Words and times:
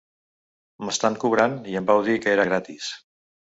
M'estan 0.87 1.17
cobrant 1.25 1.55
i 1.75 1.79
em 1.83 1.91
vau 1.93 2.03
dir 2.09 2.19
que 2.25 2.35
era 2.35 2.49
gratis. 2.51 2.91